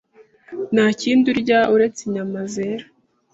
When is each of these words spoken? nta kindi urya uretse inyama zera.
nta 0.73 0.85
kindi 1.01 1.25
urya 1.33 1.59
uretse 1.73 1.99
inyama 2.07 2.39
zera. 2.53 2.85